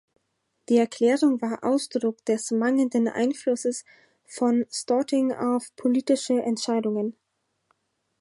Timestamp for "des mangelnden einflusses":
2.25-3.85